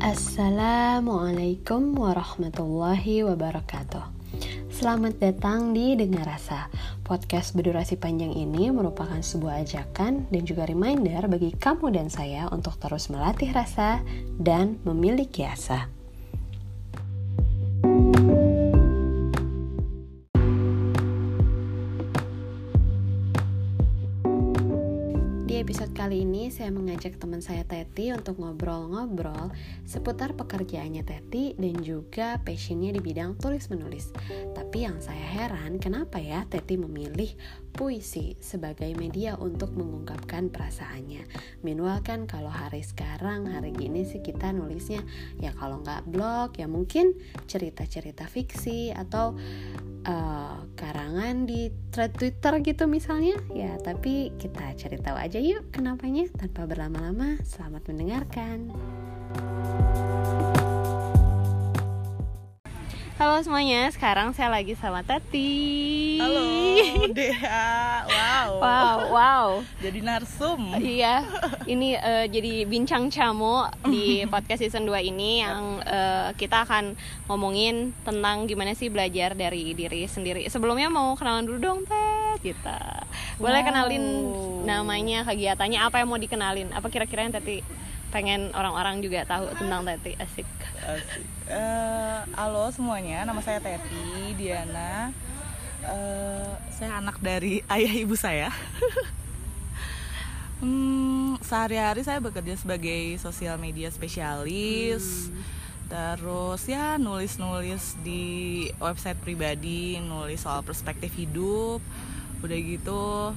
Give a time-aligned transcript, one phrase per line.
[0.00, 4.00] Assalamualaikum warahmatullahi wabarakatuh.
[4.72, 6.72] Selamat datang di Dengar Rasa.
[7.04, 12.80] Podcast berdurasi panjang ini merupakan sebuah ajakan dan juga reminder bagi kamu dan saya untuk
[12.80, 14.00] terus melatih rasa
[14.40, 15.92] dan memiliki asa.
[26.10, 29.54] Kali ini saya mengajak teman saya Teti untuk ngobrol-ngobrol
[29.86, 34.10] seputar pekerjaannya Teti dan juga passionnya di bidang tulis-menulis.
[34.50, 37.30] Tapi yang saya heran, kenapa ya Teti memilih
[37.72, 41.24] puisi sebagai media untuk mengungkapkan perasaannya.
[41.64, 45.00] Meanwhile kan kalau hari sekarang, hari gini sih kita nulisnya
[45.38, 47.16] ya kalau nggak blog ya mungkin
[47.48, 49.38] cerita-cerita fiksi atau
[50.04, 53.38] uh, karangan di thread Twitter gitu misalnya.
[53.54, 57.40] Ya tapi kita cari tahu aja yuk kenapanya tanpa berlama-lama.
[57.46, 58.70] Selamat mendengarkan
[63.20, 66.16] Halo semuanya, sekarang saya lagi sama Tati.
[66.24, 66.40] Halo,
[67.12, 67.68] Dea.
[68.08, 68.48] Wow.
[68.64, 69.46] Wow, wow.
[69.76, 70.72] Jadi narsum.
[70.80, 71.28] Iya.
[71.68, 76.96] Ini uh, jadi bincang camu di podcast season 2 ini yang uh, kita akan
[77.28, 80.48] ngomongin tentang gimana sih belajar dari diri sendiri.
[80.48, 82.40] Sebelumnya mau kenalan dulu dong, Teh.
[82.40, 83.04] Kita.
[83.36, 83.68] Boleh wow.
[83.68, 84.04] kenalin
[84.64, 86.72] namanya, kegiatannya, apa yang mau dikenalin?
[86.72, 87.79] Apa kira-kira yang Tati
[88.10, 90.46] pengen orang-orang juga tahu tentang Teti asik.
[90.82, 91.26] Asik.
[91.46, 95.14] Uh, halo semuanya, nama saya Teti Diana.
[95.86, 98.50] Uh, saya anak dari ayah ibu saya.
[100.62, 105.30] hmm, sehari-hari saya bekerja sebagai sosial media spesialis.
[105.30, 105.42] Hmm.
[105.90, 111.78] Terus ya nulis-nulis di website pribadi, nulis soal perspektif hidup.
[112.42, 113.34] Udah gitu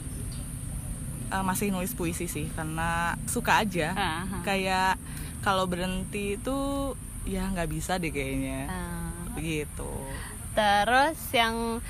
[1.33, 4.45] uh, masih nulis puisi sih karena suka aja uh-huh.
[4.45, 5.01] kayak
[5.41, 6.93] kalau berhenti itu
[7.25, 9.33] ya nggak bisa deh kayaknya uh.
[9.33, 9.89] begitu
[10.53, 11.81] terus yang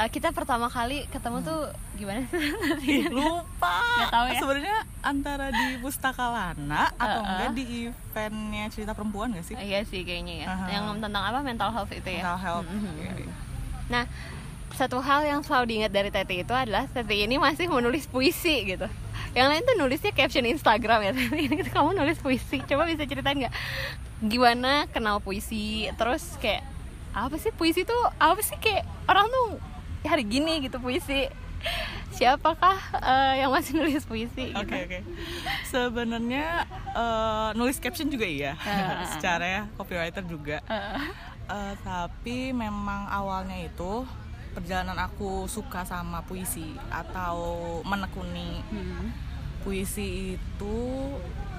[0.00, 1.48] uh, kita pertama kali ketemu hmm.
[1.48, 1.60] tuh
[2.00, 2.24] gimana
[2.80, 3.76] sih lupa
[4.08, 7.30] tahu ya sebenarnya antara di pustaka lana atau uh, uh.
[7.36, 10.68] enggak di eventnya cerita perempuan gak sih uh, iya sih kayaknya ya uh-huh.
[10.72, 12.94] yang tentang apa mental health itu ya mental health mm-hmm.
[12.96, 13.34] iya, iya.
[13.92, 14.04] nah
[14.76, 18.84] satu hal yang selalu diingat dari Teti itu adalah Teti ini masih menulis puisi gitu.
[19.32, 22.60] Yang lain tuh nulisnya caption Instagram ya tapi ini kamu nulis puisi.
[22.68, 23.54] Coba bisa ceritain nggak?
[24.28, 25.88] Gimana kenal puisi?
[25.96, 26.64] Terus kayak
[27.16, 29.56] apa sih puisi tuh apa sih kayak orang tuh
[30.04, 31.32] hari gini gitu puisi?
[32.12, 34.60] Siapakah uh, yang masih nulis puisi oke gitu?
[34.60, 35.02] oke okay, okay.
[35.66, 38.54] sebenarnya uh, nulis caption juga iya.
[38.60, 40.60] Uh, secara ya copywriter juga.
[40.68, 41.00] Uh.
[41.46, 44.06] Uh, tapi memang awalnya itu
[44.56, 49.06] perjalanan aku suka sama puisi atau menekuni hmm.
[49.60, 50.76] puisi itu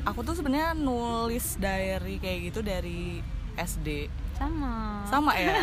[0.01, 3.21] aku tuh sebenarnya nulis diary kayak gitu dari
[3.53, 5.01] SD sama.
[5.09, 5.61] Sama ya?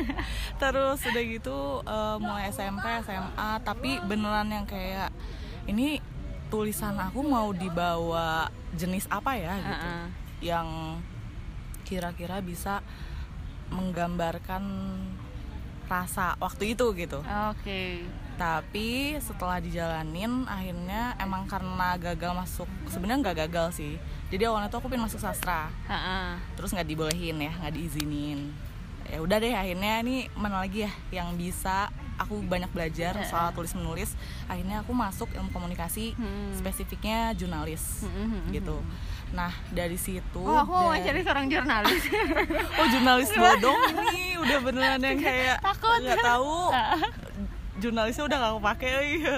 [0.60, 5.08] Terus udah gitu uh, mulai SMP SMA tapi beneran yang kayak
[5.64, 6.04] ini
[6.52, 9.52] tulisan aku mau dibawa jenis apa ya?
[9.56, 9.68] Gitu.
[9.68, 10.04] Uh -uh.
[10.40, 10.68] yang
[11.84, 12.84] kira-kira bisa
[13.72, 14.64] menggambarkan
[15.90, 17.18] rasa waktu itu gitu.
[17.18, 17.58] Oke.
[17.66, 17.90] Okay.
[18.38, 23.98] Tapi setelah dijalanin akhirnya emang karena gagal masuk sebenarnya nggak gagal sih.
[24.30, 25.68] Jadi awalnya tuh aku pengen masuk sastra.
[25.84, 26.28] Uh -uh.
[26.54, 28.54] Terus nggak dibolehin ya, nggak diizinin.
[29.10, 33.74] Ya udah deh akhirnya ini mana lagi ya yang bisa aku banyak belajar soal tulis
[33.74, 34.14] menulis.
[34.46, 36.54] Akhirnya aku masuk ilmu komunikasi, hmm.
[36.56, 38.78] spesifiknya jurnalis hmm, hmm, hmm gitu.
[38.78, 42.02] Hmm Nah dari situ Oh aku mau cari seorang jurnalis.
[42.78, 43.80] Oh jurnalis bodong
[44.10, 46.00] ini udah beneran yang kayak Takut.
[46.02, 46.58] Gak tahu.
[47.82, 48.90] Jurnalisnya udah gak kepake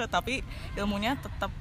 [0.09, 0.33] Tapi
[0.75, 1.51] ilmunya tetap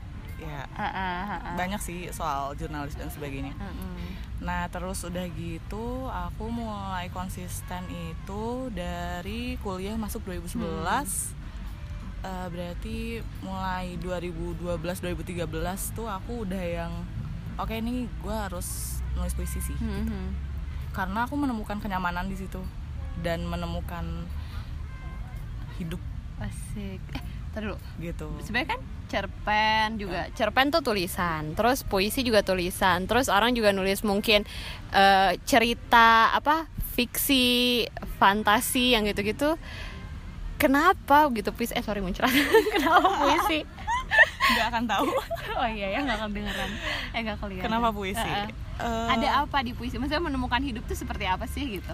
[0.42, 3.54] ya uh, uh, uh, banyak sih soal jurnalis dan sebagainya.
[3.62, 3.96] Uh, uh.
[4.42, 11.06] Nah terus udah gitu aku mulai konsisten itu dari kuliah masuk 2011 hmm.
[12.26, 15.46] uh, berarti mulai 2012 2013
[15.94, 16.92] tuh aku udah yang
[17.58, 20.02] oke okay, ini gue harus nulis puisi sih mm -hmm.
[20.04, 20.14] gitu.
[20.14, 20.30] Hmm.
[20.92, 22.60] karena aku menemukan kenyamanan di situ
[23.20, 24.04] dan menemukan
[25.80, 26.00] hidup
[26.40, 27.22] asik eh
[27.60, 28.80] dulu gitu sebenarnya kan
[29.12, 30.32] cerpen juga uh.
[30.32, 34.48] cerpen tuh tulisan terus puisi juga tulisan terus orang juga nulis mungkin
[34.96, 36.64] uh, cerita apa
[36.96, 37.84] fiksi
[38.16, 39.60] fantasi yang gitu-gitu
[40.56, 42.32] kenapa gitu puisi eh sorry muncrat
[42.74, 43.68] kenapa puisi
[44.56, 45.08] nggak akan tahu.
[45.62, 46.70] Oh iya ya nggak akan dengeran
[47.12, 47.66] eh nggak kelihatan.
[47.68, 48.24] Kenapa puisi?
[48.24, 48.48] Uh,
[48.82, 50.00] uh, ada apa di puisi?
[50.00, 51.92] Maksudnya menemukan hidup tuh seperti apa sih gitu?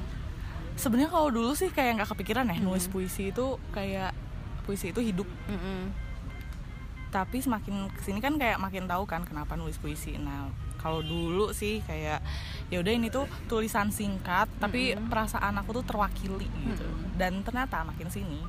[0.78, 2.64] Sebenarnya kalau dulu sih kayak nggak kepikiran ya hmm.
[2.64, 4.14] nulis puisi itu kayak
[4.64, 5.28] puisi itu hidup.
[5.50, 5.80] Mm -hmm.
[7.08, 10.20] tapi semakin ke sini kan kayak makin tahu kan kenapa nulis puisi.
[10.20, 12.22] Nah kalau dulu sih kayak
[12.70, 15.10] ya udah ini tuh tulisan singkat tapi mm-hmm.
[15.10, 16.86] perasaan aku tuh terwakili gitu.
[16.86, 17.18] Mm-hmm.
[17.18, 18.40] dan ternyata makin sini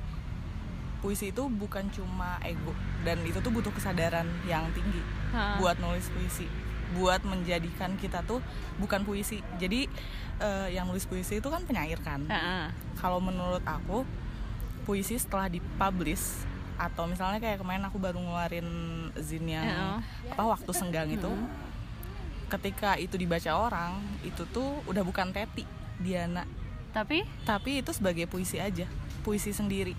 [1.00, 2.76] puisi itu bukan cuma ego.
[3.04, 5.02] Dan itu tuh butuh kesadaran yang tinggi
[5.34, 5.58] ha.
[5.58, 6.48] buat nulis puisi.
[6.96, 8.44] Buat menjadikan kita tuh
[8.78, 9.42] bukan puisi.
[9.58, 9.88] Jadi
[10.44, 12.28] uh, yang nulis puisi itu kan penyair kan?
[13.00, 14.04] Kalau menurut aku
[14.84, 16.48] puisi setelah dipublish
[16.80, 18.68] atau misalnya kayak kemarin aku baru ngeluarin
[19.20, 20.00] zin yang
[20.32, 21.28] apa waktu senggang itu
[22.48, 25.68] ketika itu dibaca orang itu tuh udah bukan Teti
[26.00, 26.48] Diana.
[26.96, 27.22] Tapi?
[27.44, 28.88] Tapi itu sebagai puisi aja
[29.22, 29.94] puisi sendiri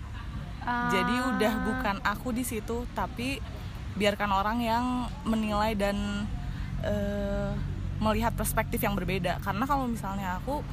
[0.65, 0.89] uh...
[0.89, 3.41] jadi udah bukan aku di situ tapi
[3.95, 4.85] biarkan orang yang
[5.27, 6.25] menilai dan
[6.85, 7.51] uh,
[8.01, 10.65] melihat perspektif yang berbeda karena kalau misalnya aku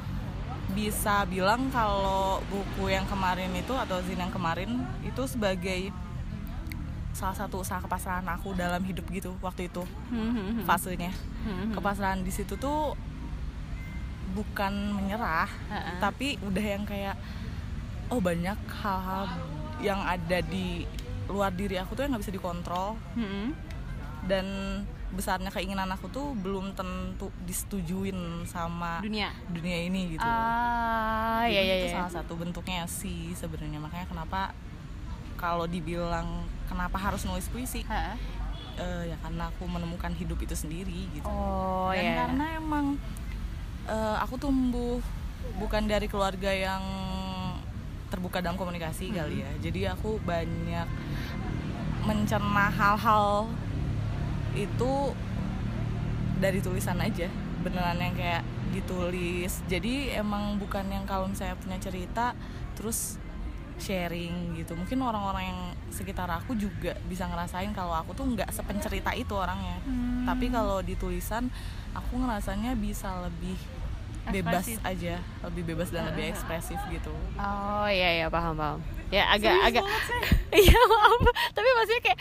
[0.72, 5.92] bisa bilang kalau buku yang kemarin itu atau zin yang kemarin itu sebagai
[7.16, 9.82] salah satu usaha kepasrahan aku dalam hidup gitu waktu itu
[10.12, 10.62] hmm.
[10.68, 11.10] fasenya
[11.44, 11.74] hmm.
[11.74, 12.94] kepasrahan di situ tuh
[14.38, 15.98] bukan menyerah uh-uh.
[15.98, 17.18] tapi udah yang kayak
[18.12, 19.26] oh banyak hal-hal
[19.78, 20.84] yang ada di
[21.28, 23.52] luar diri aku tuh yang nggak bisa dikontrol hmm.
[24.26, 24.46] dan
[25.08, 31.74] besarnya keinginan aku tuh belum tentu disetujuin sama dunia dunia ini gitu ah iya iya
[31.80, 31.96] itu iya.
[31.96, 34.52] salah satu bentuknya sih sebenarnya makanya kenapa
[35.40, 41.24] kalau dibilang kenapa harus nulis puisi uh, ya karena aku menemukan hidup itu sendiri gitu
[41.24, 42.16] oh, dan yeah.
[42.24, 42.86] karena emang
[43.88, 45.00] uh, aku tumbuh
[45.56, 46.82] bukan dari keluarga yang
[48.08, 49.16] terbuka dalam komunikasi hmm.
[49.16, 50.88] kali ya jadi aku banyak
[52.04, 53.48] mencerna hal-hal
[54.56, 54.92] itu
[56.38, 57.28] dari tulisan aja
[57.60, 62.32] beneran yang kayak ditulis jadi emang bukan yang kalau misalnya punya cerita
[62.78, 63.18] terus
[63.78, 65.60] sharing gitu mungkin orang-orang yang
[65.94, 70.26] sekitar aku juga bisa ngerasain kalau aku tuh nggak sepencerita itu orangnya hmm.
[70.26, 71.46] tapi kalau di tulisan
[71.94, 73.56] aku ngerasanya bisa lebih
[74.30, 74.78] bebas Ekspresif.
[74.84, 75.14] aja
[75.48, 77.12] lebih bebas dan lebih ekspresif gitu.
[77.40, 78.78] Oh iya iya paham paham.
[79.08, 79.84] Ya agak Serius agak
[80.68, 81.20] iya maaf.
[81.56, 82.18] Tapi maksudnya kayak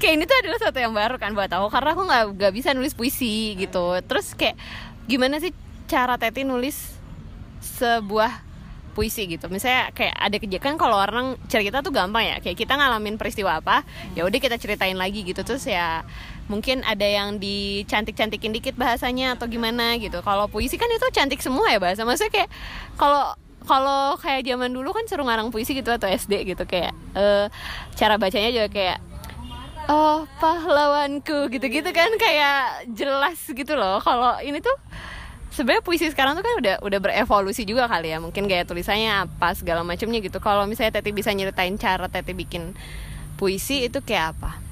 [0.00, 1.68] kayak ini tuh adalah sesuatu yang baru kan buat aku.
[1.68, 4.00] Karena aku nggak nggak bisa nulis puisi gitu.
[4.08, 4.56] Terus kayak
[5.04, 5.52] gimana sih
[5.88, 6.96] cara Teti nulis
[7.60, 8.32] sebuah
[8.96, 9.48] puisi gitu?
[9.52, 12.36] Misalnya kayak ada kejadian kalau orang cerita tuh gampang ya.
[12.40, 13.84] Kayak kita ngalamin peristiwa apa
[14.16, 15.44] ya udah kita ceritain lagi gitu.
[15.44, 16.04] Terus ya
[16.50, 20.20] mungkin ada yang dicantik-cantikin dikit bahasanya atau gimana gitu.
[20.24, 22.02] Kalau puisi kan itu cantik semua ya bahasa.
[22.02, 22.50] Maksudnya kayak
[22.98, 26.64] kalau kalau kayak zaman dulu kan suruh ngarang puisi gitu atau SD gitu.
[26.66, 27.46] Kayak uh,
[27.94, 28.98] cara bacanya juga kayak
[29.86, 32.10] oh pahlawanku gitu-gitu kan.
[32.18, 34.02] Kayak jelas gitu loh.
[34.02, 34.74] Kalau ini tuh
[35.54, 38.18] sebenarnya puisi sekarang tuh kan udah udah berevolusi juga kali ya.
[38.18, 40.42] Mungkin gaya tulisannya apa segala macamnya gitu.
[40.42, 42.74] Kalau misalnya Teti bisa nyeritain cara Teti bikin
[43.38, 44.71] puisi itu kayak apa?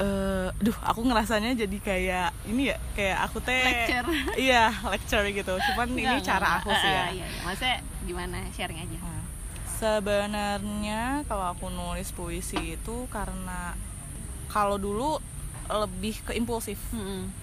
[0.00, 4.08] Uh, duh aku ngerasanya jadi kayak ini ya kayak aku teh lecture.
[4.48, 5.54] Iya lecture gitu.
[5.72, 7.04] Cuman enggak, ini cara aku sih ya.
[7.06, 7.40] uh, iya, iya.
[7.44, 7.76] maksudnya
[8.08, 8.36] gimana?
[8.50, 8.98] Sharing aja.
[8.98, 9.22] Uh,
[9.78, 13.76] sebenarnya kalau aku nulis puisi itu karena
[14.50, 15.20] kalau dulu
[15.68, 16.80] lebih ke impulsif.
[16.90, 17.42] -hmm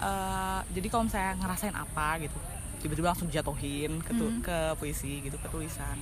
[0.00, 2.38] uh, jadi kalau misalnya ngerasain apa gitu
[2.80, 4.40] tiba-tiba langsung jatuhin ke, hmm.
[4.40, 6.00] ke puisi gitu ke tulisan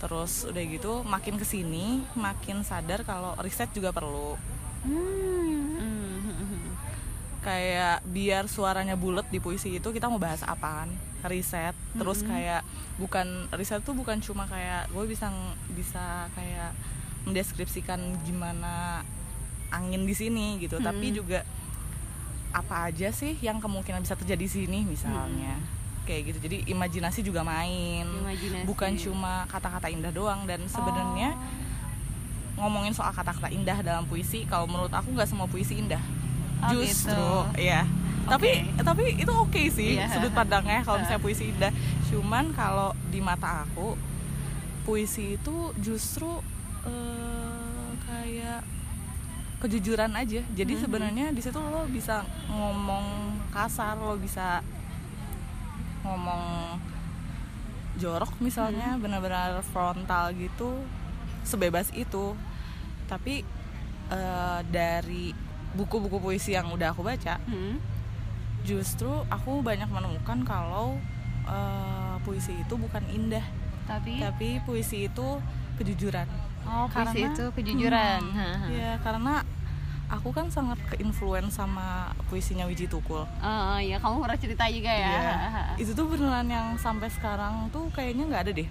[0.00, 4.40] terus udah gitu makin ke sini makin sadar kalau riset juga perlu
[4.88, 5.76] hmm.
[7.44, 10.88] kayak biar suaranya bulat di puisi itu kita mau bahas apaan
[11.28, 12.28] riset terus hmm.
[12.32, 12.62] kayak
[12.96, 15.28] bukan riset tuh bukan cuma kayak gue bisa
[15.76, 16.72] bisa kayak
[17.28, 19.04] mendeskripsikan gimana
[19.68, 20.84] angin di sini gitu hmm.
[20.88, 21.44] tapi juga
[22.50, 25.79] apa aja sih yang kemungkinan bisa terjadi di sini misalnya hmm.
[26.10, 28.66] Kayak gitu jadi imajinasi juga main imajinasi.
[28.66, 31.38] bukan cuma kata-kata indah doang dan sebenarnya
[32.58, 32.66] oh.
[32.66, 36.02] ngomongin soal kata-kata indah dalam puisi kalau menurut aku nggak semua puisi indah
[36.66, 37.14] oh, justru
[37.54, 37.62] gitu.
[37.62, 37.86] ya
[38.26, 38.66] okay.
[38.74, 40.10] tapi tapi itu oke okay sih yeah.
[40.10, 41.70] sudut pandangnya kalau misalnya puisi indah
[42.10, 43.94] cuman kalau di mata aku
[44.82, 46.42] puisi itu justru
[46.82, 48.66] uh, kayak
[49.62, 50.82] kejujuran aja jadi hmm.
[50.82, 54.64] sebenarnya di situ lo bisa ngomong kasar lo bisa
[56.04, 56.78] ngomong
[58.00, 59.02] jorok misalnya hmm.
[59.02, 60.80] benar-benar frontal gitu
[61.44, 62.32] sebebas itu
[63.10, 63.42] tapi
[64.08, 65.34] uh, dari
[65.74, 67.76] buku-buku puisi yang udah aku baca hmm.
[68.64, 70.96] justru aku banyak menemukan kalau
[71.44, 73.44] uh, puisi itu bukan indah
[73.84, 75.42] tapi tapi puisi itu
[75.76, 76.28] kejujuran
[76.68, 78.20] Oh, puisi itu kejujuran.
[78.20, 79.40] Hmm, ya, karena
[80.10, 83.22] aku kan sangat keinfluence sama puisinya Wiji Tukul.
[83.22, 85.10] Oh, iya, kamu pernah cerita juga ya.
[85.14, 85.34] Iya.
[85.86, 88.70] itu tuh beneran yang sampai sekarang tuh kayaknya nggak ada deh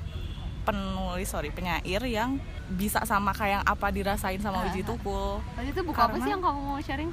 [0.60, 2.38] penulis sorry penyair yang
[2.78, 5.40] bisa sama kayak apa dirasain sama Wiji Tukul.
[5.56, 7.12] Tadi itu buku Karena, apa sih yang kamu mau sharing?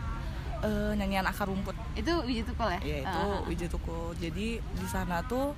[0.63, 4.87] uh, nyanyian akar rumput itu wiji tukul ya iya itu uh, wiji tukul jadi di
[4.89, 5.53] sana tuh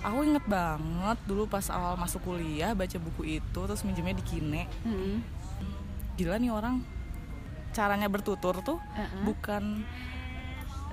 [0.00, 4.62] aku inget banget dulu pas awal masuk kuliah baca buku itu terus minjemnya di kine
[4.86, 5.16] hmm.
[6.16, 6.80] gila nih orang
[7.78, 9.22] caranya bertutur tuh uh -uh.
[9.22, 9.86] bukan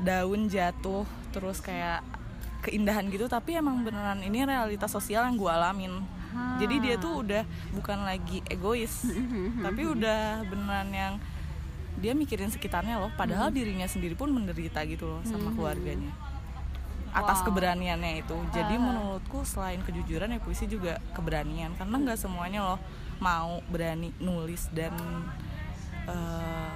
[0.05, 2.05] daun jatuh terus kayak
[2.61, 5.93] keindahan gitu tapi emang beneran ini realitas sosial yang gue alamin
[6.33, 6.61] ha.
[6.61, 9.05] jadi dia tuh udah bukan lagi egois
[9.65, 11.13] tapi udah beneran yang
[11.95, 13.55] dia mikirin sekitarnya loh padahal hmm.
[13.55, 15.55] dirinya sendiri pun menderita gitu loh sama hmm.
[15.55, 16.13] keluarganya
[17.15, 17.45] atas wow.
[17.47, 22.79] keberaniannya itu jadi menurutku selain kejujuran ya puisi juga keberanian karena nggak semuanya loh
[23.23, 24.91] mau berani nulis dan
[26.09, 26.71] uh,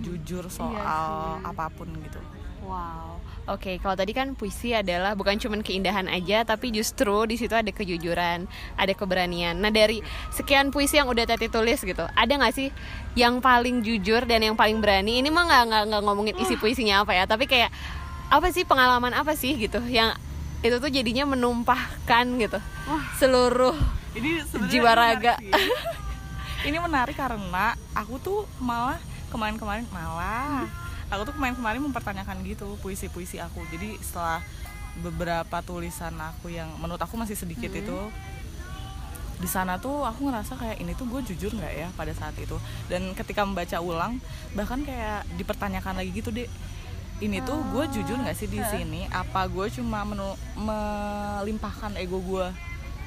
[0.00, 2.20] jujur iya soal iya apa pun gitu
[2.64, 7.34] wow Oke, okay, kalau tadi kan puisi adalah bukan cuma keindahan aja, tapi justru di
[7.34, 8.46] situ ada kejujuran,
[8.78, 9.58] ada keberanian.
[9.58, 12.70] Nah dari sekian puisi yang udah Tati tulis gitu, ada nggak sih
[13.18, 15.18] yang paling jujur dan yang paling berani?
[15.18, 17.74] Ini mah nggak nggak ngomongin isi puisinya apa ya, tapi kayak
[18.30, 20.14] apa sih pengalaman apa sih gitu yang
[20.62, 22.60] itu tuh jadinya menumpahkan gitu
[23.18, 23.74] seluruh
[24.14, 25.34] ini jiwa raga.
[26.64, 29.00] ini menarik karena aku tuh malah
[29.32, 30.68] kemarin-kemarin malah
[31.10, 33.66] aku tuh kemarin-kemarin mempertanyakan gitu puisi-puisi aku.
[33.74, 34.40] Jadi setelah
[35.02, 37.80] beberapa tulisan aku yang menurut aku masih sedikit hmm.
[37.82, 37.98] itu
[39.40, 42.56] di sana tuh aku ngerasa kayak ini tuh gue jujur nggak ya pada saat itu.
[42.86, 44.22] Dan ketika membaca ulang
[44.54, 46.46] bahkan kayak dipertanyakan lagi gitu deh
[47.20, 49.08] ini tuh gue jujur nggak sih di sini?
[49.10, 52.46] Apa gue cuma menu, melimpahkan ego gue?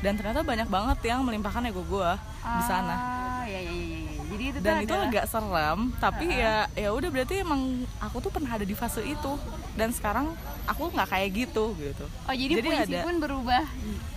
[0.03, 2.12] Dan ternyata banyak banget yang melimpahkan ego gue
[2.43, 6.34] di sana ah, ya, ya, ya, ya jadi itu dan itu agak serem tapi uh
[6.34, 6.44] -huh.
[6.44, 7.62] ya ya udah berarti emang
[8.02, 9.32] aku tuh pernah ada di fase itu
[9.78, 10.34] dan sekarang
[10.66, 13.66] aku nggak kayak gitu gitu oh jadi, jadi puisi ada, pun berubah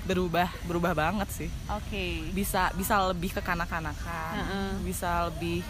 [0.07, 2.31] berubah berubah banget sih oke okay.
[2.33, 4.71] bisa bisa lebih ke kanak-kanakan uh -uh.
[4.87, 5.67] bisa lebih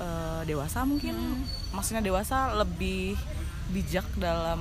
[0.00, 1.74] uh, dewasa mungkin hmm.
[1.76, 3.18] maksudnya dewasa lebih
[3.70, 4.60] bijak dalam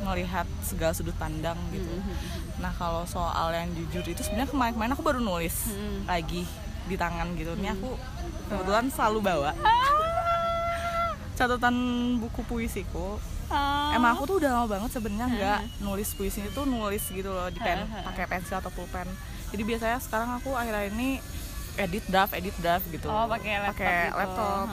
[0.00, 1.84] melihat segala sudut pandang gitu.
[1.84, 2.08] -hmm.
[2.08, 2.64] hmm.
[2.64, 6.08] Nah kalau soal yang jujur itu sebenarnya kemarin-kemarin aku baru nulis -hmm.
[6.08, 6.48] lagi
[6.90, 7.94] di tangan gitu ini aku
[8.50, 9.50] kebetulan selalu bawa
[11.38, 11.76] catatan
[12.18, 13.90] buku puisiku Oh.
[13.90, 17.58] Emang aku tuh udah lama banget sebenarnya nggak nulis puisi itu nulis gitu loh di
[17.58, 19.10] pen pakai pensil atau pulpen.
[19.50, 21.18] Jadi biasanya sekarang aku akhir-akhir ini
[21.74, 23.10] edit draft, edit draft gitu.
[23.10, 23.74] Oh, pakai laptop.
[23.74, 24.18] Pakai gitu.
[24.22, 24.66] laptop.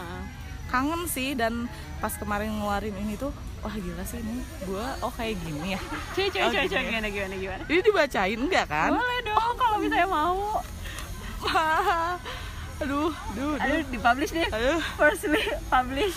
[0.69, 1.65] Kangen sih dan
[1.97, 3.33] pas kemarin ngeluarin ini tuh
[3.65, 5.81] wah gila sih ini gue oh kayak gini ya
[6.13, 9.53] cuy cuy oh, cuy cuy gimana gimana gimana ini dibacain enggak kan boleh dong oh,
[9.57, 10.61] kalau misalnya mau
[12.81, 13.81] aduh aduh aduh.
[13.89, 14.79] Dipublish deh aduh.
[14.97, 16.15] firstly publish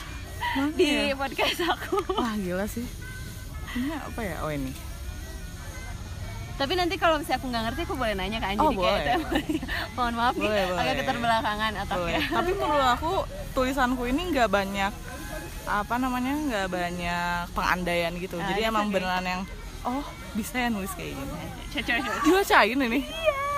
[0.56, 1.14] Mana di ya?
[1.14, 2.00] podcast aku.
[2.16, 2.86] Wah gila sih.
[3.76, 4.36] Ini apa ya?
[4.42, 4.72] Oh ini.
[6.58, 8.58] Tapi nanti kalau misalnya aku nggak ngerti aku boleh nanya kan.
[8.60, 9.00] Oh, jadi boleh.
[9.06, 9.20] kayak
[9.96, 10.80] mohon maaf boleh, nih boleh.
[10.80, 13.12] agak keterbelakangan atau tapi menurut aku
[13.56, 14.92] tulisanku ini nggak banyak
[15.70, 18.36] apa namanya nggak banyak pengandaian gitu.
[18.36, 18.94] Nah, jadi emang okay.
[18.98, 19.42] beneran yang
[19.86, 21.32] oh bisa ya nulis kayak gini.
[22.26, 23.00] Dibacain ini.
[23.06, 23.49] Iya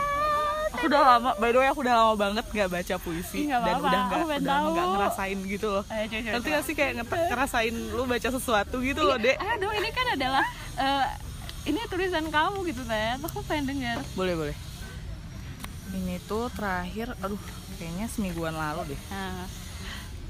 [0.72, 3.74] aku udah lama by the way aku udah lama banget gak baca puisi gak dan
[3.76, 5.84] apa, udah nggak udah nggak ngerasain gitu loh.
[6.08, 9.36] Nanti gak sih kayak ngerasain lu baca sesuatu gitu loh dek?
[9.36, 10.44] aduh ini kan adalah
[10.80, 11.06] uh,
[11.68, 14.56] ini tulisan kamu gitu saya aku pengen dengar boleh boleh.
[15.92, 17.38] Ini tuh terakhir aduh
[17.76, 19.00] kayaknya semingguan lalu deh.
[19.12, 19.44] Uh.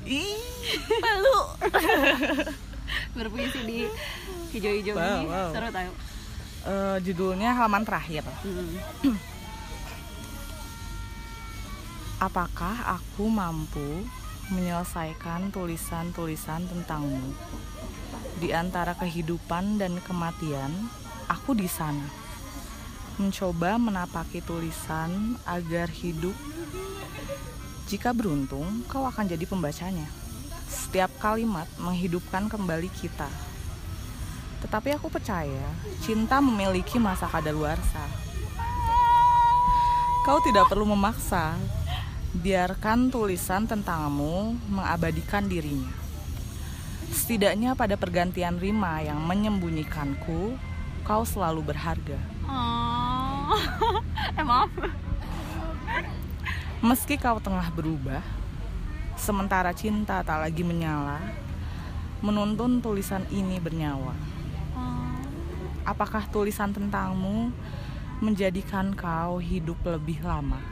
[0.02, 0.42] ih
[1.04, 1.38] malu.
[3.16, 3.78] Berpuisi di
[4.52, 5.50] hijau-hijau wow, ini wow.
[5.54, 5.92] seru tahu.
[6.62, 8.26] Uh, judulnya halaman terakhir.
[8.42, 9.16] Hmm.
[12.22, 14.06] Apakah aku mampu
[14.54, 17.34] menyelesaikan tulisan-tulisan tentangmu?
[18.38, 20.70] Di antara kehidupan dan kematian,
[21.26, 22.06] aku di sana.
[23.18, 26.38] Mencoba menapaki tulisan agar hidup.
[27.90, 30.06] Jika beruntung, kau akan jadi pembacanya.
[30.70, 33.26] Setiap kalimat menghidupkan kembali kita.
[34.62, 35.66] Tetapi aku percaya,
[36.06, 38.06] cinta memiliki masa kadaluarsa.
[40.22, 41.58] Kau tidak perlu memaksa,
[42.32, 45.92] biarkan tulisan tentangmu mengabadikan dirinya.
[47.12, 50.56] Setidaknya pada pergantian rima yang menyembunyikanku,
[51.04, 52.16] kau selalu berharga.
[52.48, 53.52] Oh,
[54.40, 54.72] eh maaf.
[56.80, 58.24] Meski kau tengah berubah,
[59.20, 61.20] sementara cinta tak lagi menyala,
[62.24, 64.16] menuntun tulisan ini bernyawa.
[64.72, 65.20] Oh.
[65.84, 67.52] Apakah tulisan tentangmu
[68.24, 70.71] menjadikan kau hidup lebih lama?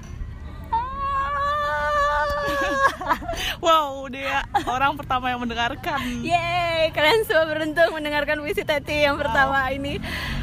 [3.64, 6.00] wow dia orang pertama yang mendengarkan.
[6.22, 9.74] Yeay kalian semua beruntung mendengarkan puisi Teti yang pertama wow.
[9.74, 9.98] ini.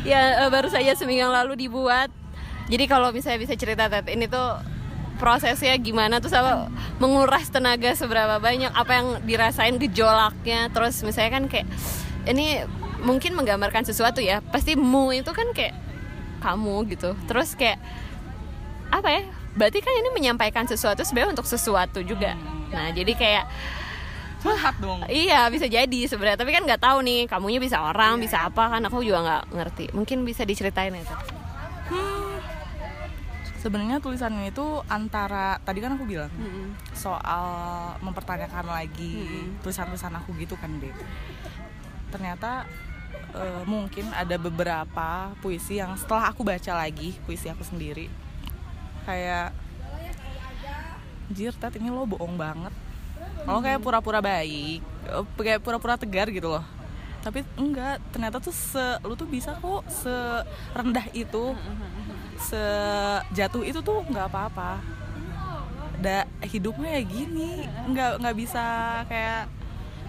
[0.07, 2.09] Ya uh, baru saja seminggu yang lalu dibuat.
[2.67, 4.59] Jadi kalau misalnya bisa cerita Teti ini tuh
[5.17, 6.69] prosesnya gimana terus apa
[7.01, 10.69] menguras tenaga seberapa banyak apa yang dirasain gejolaknya.
[10.71, 11.67] Terus misalnya kan kayak
[12.27, 12.63] ini
[13.01, 15.73] mungkin menggambarkan sesuatu ya pasti mu itu kan kayak
[16.41, 17.17] kamu gitu.
[17.25, 17.81] Terus kayak
[18.87, 19.23] apa ya
[19.57, 22.37] berarti kan ini menyampaikan sesuatu sebenarnya untuk sesuatu juga.
[22.69, 23.45] Nah jadi kayak
[24.37, 25.01] curhat dong.
[25.09, 26.37] iya bisa jadi sebenarnya.
[26.37, 29.85] Tapi kan nggak tahu nih kamunya bisa orang bisa apa kan aku juga nggak ngerti.
[29.97, 31.15] Mungkin bisa diceritain itu
[31.91, 32.37] hmm,
[33.59, 36.67] sebenarnya tulisannya itu antara tadi kan aku bilang mm -hmm.
[36.93, 37.45] soal
[38.03, 39.45] mempertanyakan lagi mm -hmm.
[39.65, 40.93] tulisan-tulisan aku gitu kan deh
[42.07, 42.63] ternyata
[43.35, 48.07] uh, mungkin ada beberapa puisi yang setelah aku baca lagi puisi aku sendiri
[49.07, 49.55] kayak
[51.31, 52.75] jir tet ini lo bohong banget.
[53.47, 56.65] Lo kayak pura-pura baik eh, kayak pura-pura tegar gitu loh.
[57.23, 61.55] Tapi enggak ternyata tuh se lu tuh bisa kok serendah itu
[62.39, 64.83] sejatuh itu tuh nggak apa-apa.
[65.97, 68.63] Da hidupnya ya gini nggak nggak bisa
[69.07, 69.47] kayak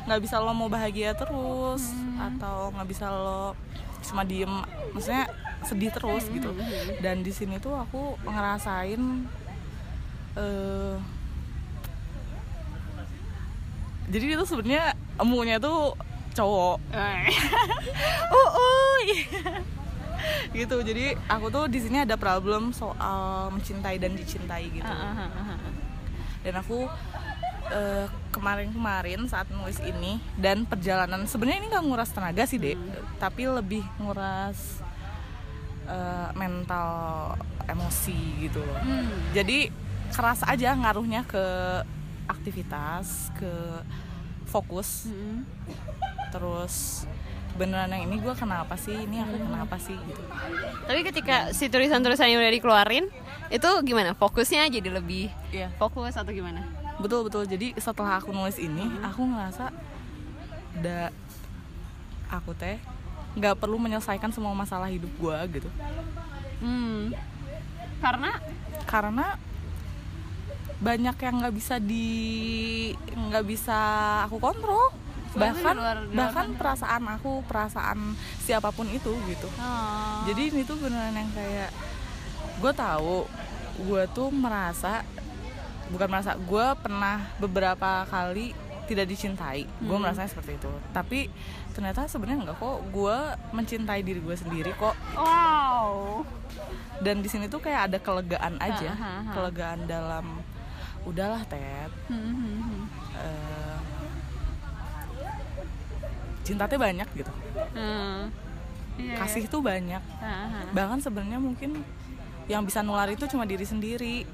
[0.08, 2.16] nggak bisa lo mau bahagia terus hmm.
[2.32, 3.54] atau nggak bisa lo
[4.02, 4.52] cuma diem.
[4.94, 5.26] Maksudnya
[5.66, 6.54] sedih terus gitu.
[7.02, 9.26] Dan di sini tuh aku ngerasain
[10.38, 10.96] uh,
[14.08, 15.92] jadi itu sebenarnya emunya tuh
[16.32, 16.80] cowok.
[16.94, 17.28] Uh,
[18.36, 18.98] uh,
[20.52, 24.86] gitu jadi aku tuh di sini ada problem soal mencintai dan dicintai gitu.
[24.86, 25.58] Ah, ah, ah,
[26.42, 26.88] dan aku
[27.68, 32.80] kemarin eh, kemarin-kemarin saat nulis ini dan perjalanan sebenarnya ini nggak nguras tenaga sih dek.
[32.80, 33.04] Hmm.
[33.20, 34.80] tapi lebih nguras
[35.88, 37.34] uh, mental
[37.68, 39.34] emosi gitu loh hmm.
[39.34, 39.72] jadi
[40.12, 41.44] keras aja ngaruhnya ke
[42.28, 43.52] aktivitas ke
[44.48, 45.44] fokus hmm.
[46.32, 47.04] terus
[47.58, 49.44] beneran yang ini gue kenapa sih ini aku hmm.
[49.50, 50.22] kenapa sih gitu
[50.86, 53.04] tapi ketika si tulisan-tulisan yang udah dikeluarin
[53.48, 55.72] itu gimana fokusnya jadi lebih yeah.
[55.80, 56.62] fokus atau gimana
[57.02, 59.02] betul betul jadi setelah aku nulis ini hmm.
[59.02, 59.74] aku ngerasa
[60.78, 61.10] da
[62.30, 62.78] aku teh
[63.38, 65.68] nggak perlu menyelesaikan semua masalah hidup gue gitu
[66.62, 67.14] hmm.
[68.02, 68.30] karena
[68.84, 69.26] karena
[70.78, 72.06] banyak yang nggak bisa di
[73.10, 73.78] nggak bisa
[74.30, 74.94] aku kontrol
[75.34, 76.56] bahkan luar, luar bahkan kan.
[76.56, 77.98] perasaan aku perasaan
[78.42, 80.22] siapa pun itu gitu oh.
[80.26, 81.70] jadi ini tuh beneran yang kayak
[82.58, 83.26] gue tahu
[83.78, 85.06] gue tuh merasa
[85.94, 88.52] bukan merasa gue pernah beberapa kali
[88.88, 89.68] tidak dicintai.
[89.68, 89.86] Hmm.
[89.92, 90.72] gue merasanya seperti itu.
[90.96, 91.28] Tapi
[91.76, 92.80] ternyata sebenarnya enggak kok.
[92.88, 93.16] Gue
[93.52, 94.96] mencintai diri gue sendiri kok.
[95.12, 96.24] Wow.
[97.04, 98.90] Dan di sini tuh kayak ada kelegaan aja.
[98.90, 99.32] ha, ha, ha.
[99.36, 100.40] kelegaan dalam
[101.04, 101.92] udahlah Ted.
[102.10, 103.78] Hmm, uh,
[106.42, 107.32] cinta tuh banyak gitu.
[107.76, 108.32] Hmm.
[108.96, 109.52] yeah, kasih yeah.
[109.52, 110.02] tuh banyak.
[110.72, 111.84] Bahkan sebenarnya mungkin
[112.48, 114.24] yang bisa nular itu cuma diri sendiri.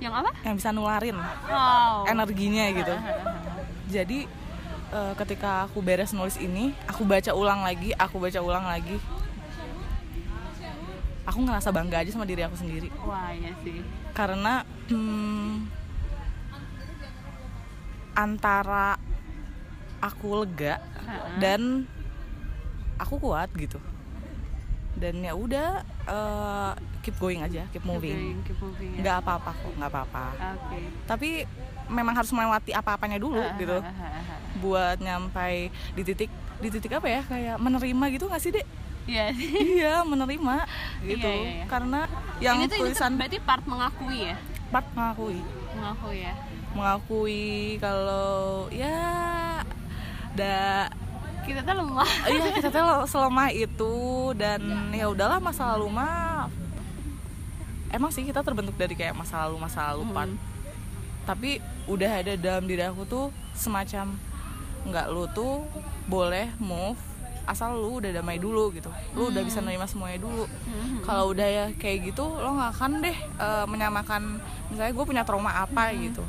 [0.00, 0.30] Yang apa?
[0.44, 1.16] Yang bisa nularin
[1.48, 2.04] wow.
[2.04, 2.96] energinya gitu
[3.86, 4.26] jadi
[4.90, 8.98] uh, ketika aku beres nulis ini aku baca ulang lagi aku baca ulang lagi
[11.26, 13.82] aku ngerasa bangga aja sama diri aku sendiri wah ya sih
[14.14, 15.66] karena hmm,
[18.14, 18.96] antara
[19.98, 21.42] aku lega uh-huh.
[21.42, 21.84] dan
[22.96, 23.82] aku kuat gitu
[24.96, 26.72] dan ya udah uh,
[27.04, 29.00] keep going aja keep moving, keep moving ya.
[29.04, 30.84] nggak apa-apa kok nggak apa-apa okay.
[31.04, 31.30] tapi
[31.86, 33.78] memang harus melewati apa-apanya dulu uh, gitu.
[33.78, 38.42] uh, uh, uh, buat nyampai di titik di titik apa ya kayak menerima gitu nggak
[38.42, 38.66] sih dek?
[39.06, 39.26] Iya.
[39.78, 40.56] Iya menerima
[41.10, 41.30] gitu.
[41.30, 41.64] iya, iya, iya.
[41.70, 42.00] karena
[42.42, 44.36] yang ini tuh, tulisan ini tuh berarti part mengakui ya?
[44.74, 45.40] Part mengakui.
[45.78, 46.34] Mengakui ya?
[46.74, 47.46] Mengakui
[47.78, 48.98] kalau ya
[50.36, 50.90] da
[51.46, 52.10] kita tuh lemah.
[52.34, 53.94] Iya kita tuh selemah itu
[54.34, 56.50] dan ya udahlah masa lalu mah
[57.94, 60.14] emang sih kita terbentuk dari kayak masa lalu masa lalu hmm.
[61.26, 61.58] Tapi
[61.90, 64.14] udah ada dalam diri aku tuh semacam
[64.86, 65.66] nggak lu tuh
[66.06, 66.98] boleh move
[67.46, 69.30] asal lu udah damai dulu gitu lu hmm.
[69.34, 71.06] udah bisa nerima semuanya dulu hmm.
[71.06, 75.54] kalau udah ya kayak gitu lo nggak akan deh uh, menyamakan misalnya gue punya trauma
[75.54, 75.98] apa hmm.
[76.10, 76.24] gitu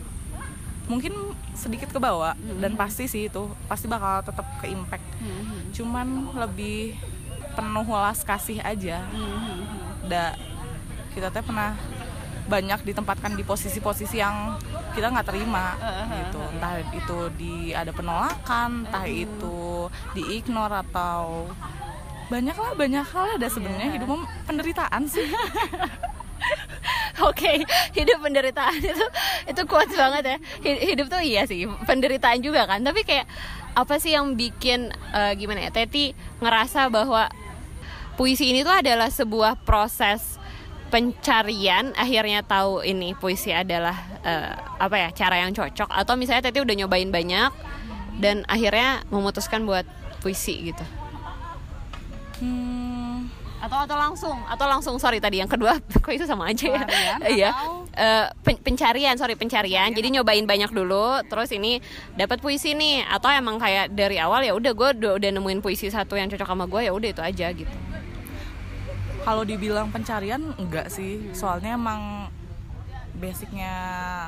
[0.88, 1.14] mungkin
[1.58, 2.62] sedikit ke bawah hmm.
[2.62, 5.74] dan pasti sih itu pasti bakal tetap ke impact hmm.
[5.74, 6.94] cuman lebih
[7.58, 10.06] penuh welas kasih aja hmm.
[10.06, 10.38] da
[11.18, 11.74] kita teh pernah
[12.48, 14.56] banyak ditempatkan di posisi-posisi yang
[14.96, 15.76] kita nggak terima
[16.10, 21.52] gitu entah itu di ada penolakan entah itu di ignore atau
[22.28, 23.96] banyak lah banyak hal ada sebenarnya yeah.
[24.00, 24.10] hidup
[24.48, 25.28] penderitaan sih
[27.18, 27.58] Oke, okay,
[27.98, 29.06] hidup penderitaan itu
[29.50, 30.38] itu kuat banget ya.
[30.62, 32.86] Hidup tuh iya sih, penderitaan juga kan.
[32.86, 33.26] Tapi kayak
[33.74, 35.74] apa sih yang bikin uh, gimana ya?
[35.74, 37.26] Teti ngerasa bahwa
[38.22, 40.37] puisi ini tuh adalah sebuah proses
[40.88, 45.90] pencarian akhirnya tahu ini puisi adalah uh, apa ya cara yang cocok.
[45.92, 47.52] Atau misalnya Teti udah nyobain banyak
[48.18, 49.86] dan akhirnya memutuskan buat
[50.24, 50.86] puisi gitu.
[52.38, 53.30] Hmm.
[53.58, 56.86] atau atau langsung atau langsung sorry tadi yang kedua kok itu sama aja ya?
[57.42, 57.50] Iya.
[57.98, 58.30] uh,
[58.62, 59.90] pencarian sorry pencarian.
[59.90, 61.82] Jadi nyobain banyak dulu terus ini
[62.14, 63.02] dapat puisi nih.
[63.10, 66.46] Atau emang kayak dari awal ya udah gue udah, udah nemuin puisi satu yang cocok
[66.46, 67.87] sama gue ya udah itu aja gitu
[69.28, 71.36] kalau dibilang pencarian enggak sih hmm.
[71.36, 72.32] soalnya emang
[73.20, 73.76] basicnya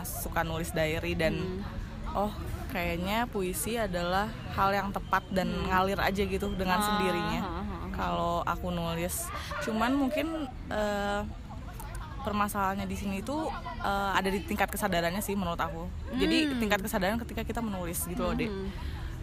[0.04, 1.64] suka nulis diary dan hmm.
[2.12, 2.36] oh
[2.68, 4.28] kayaknya puisi adalah
[4.60, 5.72] hal yang tepat dan hmm.
[5.72, 9.32] ngalir aja gitu dengan ah, sendirinya ah, ah, kalau aku nulis
[9.64, 11.24] cuman mungkin uh,
[12.28, 13.48] permasalahannya di sini itu
[13.80, 16.20] uh, ada di tingkat kesadarannya sih menurut aku hmm.
[16.20, 18.52] jadi tingkat kesadaran ketika kita menulis gitu loh deh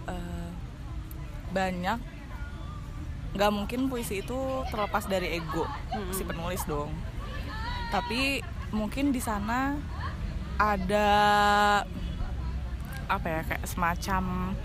[0.09, 0.49] uh,
[1.53, 2.15] banyak
[3.37, 6.11] nggak mungkin puisi itu terlepas dari ego hmm.
[6.16, 6.88] si penulis dong.
[7.92, 8.40] Tapi
[8.72, 9.77] mungkin di sana
[10.57, 11.09] ada
[13.07, 14.57] apa ya kayak semacam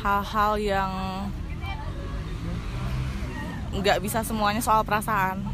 [0.00, 0.92] hal-hal yang
[3.74, 5.44] nggak bisa semuanya soal perasaan.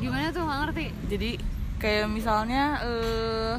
[0.00, 0.42] Gimana tuh?
[0.42, 0.86] Nggak ngerti.
[1.12, 1.30] Jadi
[1.76, 3.56] kayak misalnya uh,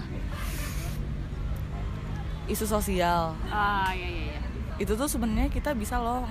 [2.50, 3.38] isu sosial.
[3.48, 4.42] Ah iya iya, iya.
[4.82, 6.26] itu tuh sebenarnya kita bisa loh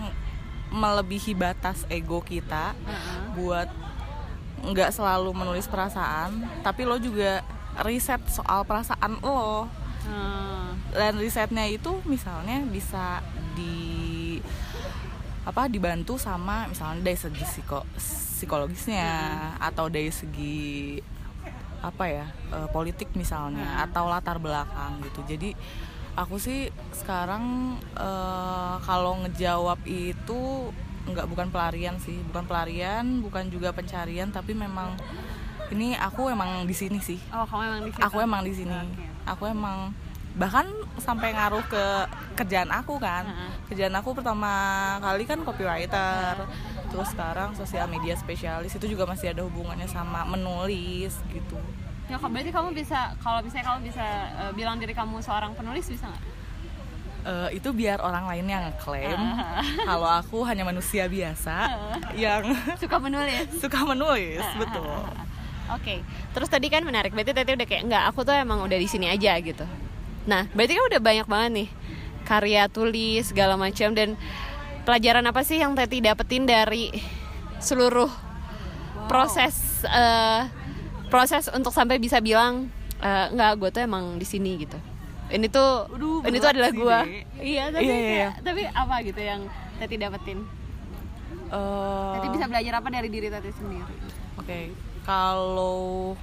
[0.71, 3.35] melebihi batas ego kita uh-huh.
[3.37, 3.69] buat
[4.61, 7.43] nggak selalu menulis perasaan tapi lo juga
[7.83, 10.69] riset soal perasaan lo uh.
[10.93, 13.25] dan risetnya itu misalnya bisa
[13.57, 14.39] di
[15.49, 19.11] apa dibantu sama misalnya dari segi psiko, psikologisnya
[19.57, 19.67] uh.
[19.73, 21.01] atau dari segi
[21.81, 23.85] apa ya uh, politik misalnya uh.
[23.89, 25.57] atau latar belakang gitu jadi
[26.21, 30.69] aku sih sekarang uh, kalau ngejawab itu
[31.09, 35.01] nggak bukan pelarian sih bukan pelarian bukan juga pencarian tapi memang
[35.73, 38.77] ini aku emang di sini sih oh kamu emang di sini aku emang di sini
[38.77, 39.09] okay.
[39.25, 39.79] aku emang
[40.37, 40.69] bahkan
[41.01, 41.85] sampai ngaruh ke
[42.39, 43.53] kerjaan aku kan uh -huh.
[43.73, 44.53] kerjaan aku pertama
[45.03, 46.87] kali kan copywriter uh -huh.
[46.93, 51.59] terus sekarang sosial media spesialis itu juga masih ada hubungannya sama menulis gitu
[52.11, 56.11] ya berarti kamu bisa kalau misalnya kamu bisa uh, bilang diri kamu seorang penulis bisa
[56.11, 56.25] nggak
[57.23, 59.63] uh, itu biar orang lain yang ngeklaim uh.
[59.89, 61.97] kalau aku hanya manusia biasa uh.
[62.19, 62.51] yang
[62.83, 64.59] suka menulis suka menulis uh.
[64.59, 65.03] betul
[65.71, 65.99] Oke, okay.
[66.35, 67.15] terus tadi kan menarik.
[67.15, 69.63] Berarti tadi udah kayak enggak, aku tuh emang udah di sini aja gitu.
[70.27, 71.69] Nah, berarti kan udah banyak banget nih
[72.27, 74.19] karya tulis segala macam dan
[74.83, 76.91] pelajaran apa sih yang Teti dapetin dari
[77.63, 79.07] seluruh wow.
[79.07, 80.51] proses uh,
[81.11, 82.71] proses untuk sampai bisa bilang
[83.03, 84.79] e, nggak gue tuh emang di sini gitu.
[85.31, 86.99] Ini tuh Aduh, ini tuh adalah gue
[87.39, 88.31] iya tapi iya, iya, iya.
[88.43, 89.47] tapi apa gitu yang
[89.79, 90.43] Tati dapetin?
[91.51, 93.95] Uh, Tati bisa belajar apa dari diri Tati sendiri?
[94.39, 94.65] Oke okay.
[95.07, 96.15] kalau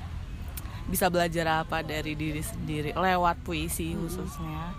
[0.87, 2.95] bisa belajar apa dari diri sendiri?
[2.95, 3.99] Lewat puisi hmm.
[4.07, 4.75] khususnya.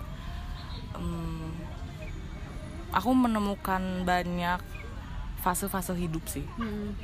[0.97, 1.53] Um,
[2.93, 4.61] aku menemukan banyak
[5.41, 6.45] fase-fase hidup sih.
[6.61, 6.97] Hmm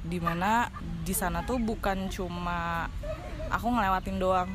[0.00, 0.72] di mana
[1.04, 2.88] di sana tuh bukan cuma
[3.52, 4.50] aku ngelewatin doang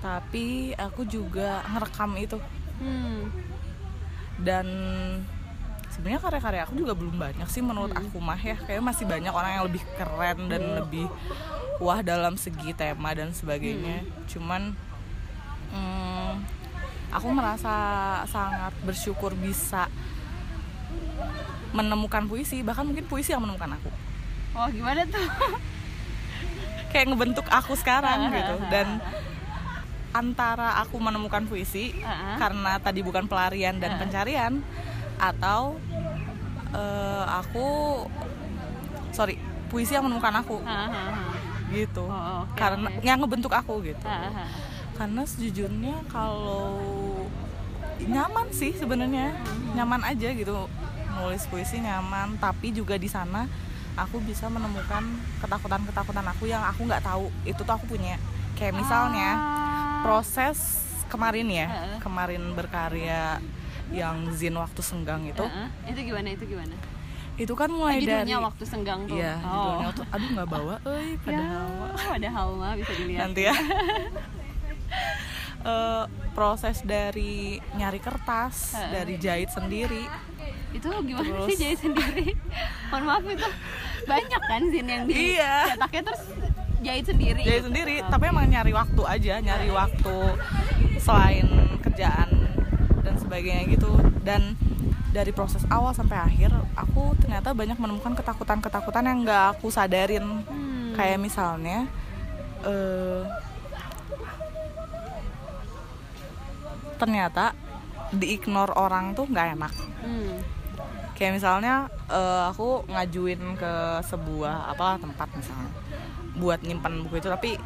[0.00, 2.38] tapi aku juga ngerekam itu
[2.80, 3.20] hmm.
[4.40, 4.66] dan
[5.92, 8.00] sebenarnya karya-karya aku juga belum banyak sih menurut hmm.
[8.08, 10.74] aku mah ya kayak masih banyak orang yang lebih keren dan hmm.
[10.80, 11.06] lebih
[11.78, 14.10] wah dalam segi tema dan sebagainya hmm.
[14.32, 14.62] cuman
[15.76, 16.32] hmm,
[17.12, 17.74] aku merasa
[18.24, 19.92] sangat bersyukur bisa
[21.76, 24.09] menemukan puisi bahkan mungkin puisi yang menemukan aku
[24.56, 25.26] oh gimana tuh
[26.90, 28.98] kayak ngebentuk aku sekarang gitu dan
[30.10, 32.34] antara aku menemukan puisi uh-huh.
[32.38, 34.02] karena tadi bukan pelarian dan uh-huh.
[34.02, 34.52] pencarian
[35.22, 35.78] atau
[36.74, 37.66] uh, aku
[39.14, 39.38] sorry
[39.70, 41.30] puisi yang menemukan aku uh-huh.
[41.70, 43.06] gitu oh, okay, karena okay.
[43.06, 44.50] yang ngebentuk aku gitu uh-huh.
[44.98, 46.82] karena sejujurnya kalau
[48.02, 49.78] nyaman sih sebenarnya uh-huh.
[49.78, 50.66] nyaman aja gitu
[51.22, 53.46] nulis puisi nyaman tapi juga di sana
[54.06, 55.02] aku bisa menemukan
[55.44, 57.28] ketakutan-ketakutan aku yang aku nggak tahu.
[57.44, 58.16] Itu tuh aku punya.
[58.56, 60.00] Kayak misalnya ah.
[60.04, 61.98] proses kemarin ya uh.
[61.98, 63.42] kemarin berkarya
[63.90, 65.42] yang zin waktu senggang itu.
[65.42, 66.30] Uh, itu gimana?
[66.30, 66.74] Itu gimana?
[67.34, 69.18] Itu kan mulai oh, dari waktu senggang tuh.
[69.18, 69.90] Iya oh.
[69.90, 71.66] tuh aduh nggak bawa eh padahal.
[71.66, 73.20] Ya, padahal mah bisa dilihat.
[73.26, 73.54] Nanti ya.
[75.66, 76.04] Uh,
[76.38, 78.94] proses dari nyari kertas uh.
[78.94, 80.06] dari jahit sendiri.
[80.70, 82.38] Itu gimana terus, sih jahit sendiri?
[82.94, 83.48] Mohon maaf itu
[84.08, 85.74] banyak kan zin yang di iya.
[85.74, 86.22] cetaknya terus
[86.80, 88.08] jahit sendiri jahit sendiri oh.
[88.08, 90.16] tapi emang nyari waktu aja nyari waktu
[91.00, 91.46] selain
[91.84, 92.28] kerjaan
[93.04, 93.92] dan sebagainya gitu
[94.24, 94.56] dan
[95.10, 100.94] dari proses awal sampai akhir aku ternyata banyak menemukan ketakutan-ketakutan yang nggak aku sadarin hmm.
[100.94, 101.90] kayak misalnya
[102.62, 103.26] uh,
[107.00, 107.56] ternyata
[108.14, 110.59] diignore orang tuh nggak enak hmm.
[111.20, 113.72] Kayak misalnya uh, aku ngajuin ke
[114.08, 115.70] sebuah apa tempat misalnya
[116.40, 117.60] buat nyimpan buku itu tapi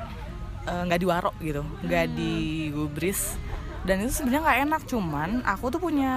[0.67, 2.15] eh, nggak uh, diwaro gitu nggak hmm.
[2.19, 3.39] digubris
[3.85, 6.15] dan itu sebenarnya nggak enak cuman aku tuh punya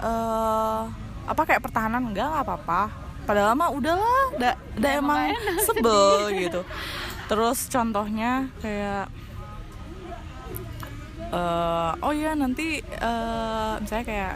[0.00, 0.88] uh,
[1.24, 2.82] apa kayak pertahanan enggak nggak apa-apa.
[3.24, 6.60] Padahal mah udahlah udah udah emang sebel gitu.
[7.28, 9.12] Terus contohnya kayak
[11.32, 14.34] uh, oh ya nanti uh, misalnya kayak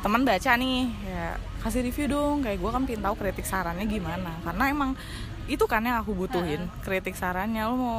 [0.00, 2.36] teman baca nih ya kasih review dong.
[2.40, 4.32] Kayak gue kan pengen tahu kritik sarannya gimana.
[4.44, 4.90] Karena emang
[5.44, 7.62] itu kan yang aku butuhin kritik sarannya.
[7.68, 7.98] Lo mau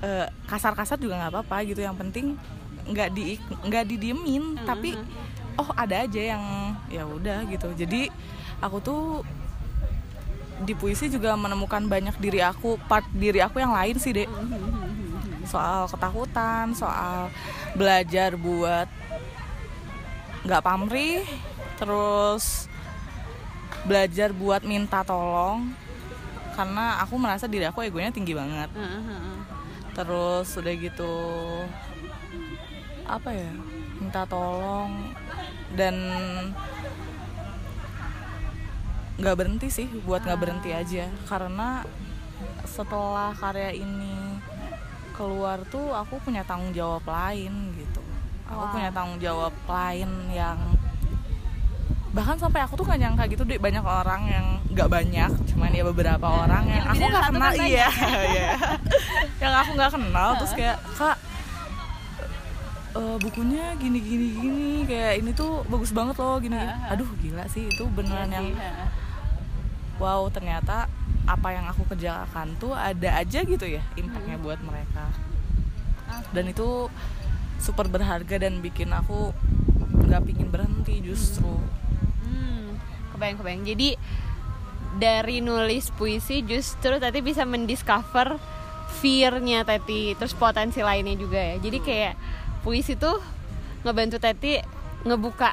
[0.00, 1.84] uh, kasar-kasar juga nggak apa-apa gitu.
[1.84, 2.26] Yang penting
[2.86, 4.94] nggak di nggak didiemin tapi
[5.58, 6.42] oh ada aja yang
[6.88, 7.68] ya udah gitu.
[7.76, 8.08] Jadi
[8.64, 9.02] aku tuh
[10.64, 14.30] di puisi juga menemukan banyak diri aku part diri aku yang lain sih dek.
[15.44, 17.28] Soal ketakutan soal
[17.76, 18.88] belajar buat
[20.46, 21.26] nggak pamrih
[21.76, 22.70] terus
[23.82, 25.74] belajar buat minta tolong.
[26.54, 28.70] Karena aku merasa diri aku egonya tinggi banget.
[29.92, 31.14] Terus udah gitu
[33.06, 33.52] apa ya
[33.98, 35.12] minta tolong.
[35.74, 35.94] Dan
[39.18, 41.10] nggak berhenti sih buat nggak berhenti aja.
[41.28, 41.84] Karena
[42.64, 44.40] setelah karya ini
[45.16, 47.95] keluar tuh aku punya tanggung jawab lain gitu
[48.46, 48.72] aku wow.
[48.72, 50.58] punya tanggung jawab lain yang
[52.16, 55.84] bahkan sampai aku tuh nggak nyangka gitu deh banyak orang yang nggak banyak cuman ya
[55.84, 57.52] beberapa orang yang, yang aku nggak kenal.
[57.60, 57.88] iya
[58.32, 58.48] iya.
[59.42, 61.16] Yang aku nggak kenal terus kayak kak
[62.96, 66.88] uh, bukunya gini gini gini kayak ini tuh bagus banget loh gini, gini.
[66.88, 68.48] aduh gila sih itu beneran iya yang
[70.00, 70.88] wow ternyata
[71.26, 74.44] apa yang aku kerjakan tuh ada aja gitu ya impactnya hmm.
[74.46, 75.04] buat mereka.
[76.30, 76.86] Dan itu
[77.60, 79.32] super berharga dan bikin aku
[80.06, 81.50] nggak pingin berhenti justru.
[82.26, 82.78] Hmm.
[83.14, 83.88] kebayang kebayang jadi
[84.96, 88.40] dari nulis puisi justru tadi bisa mendiscover
[88.96, 91.56] fearnya tadi terus potensi lainnya juga ya.
[91.60, 92.14] Jadi kayak
[92.64, 93.20] puisi tuh
[93.84, 94.58] ngebantu Tati
[95.04, 95.52] ngebuka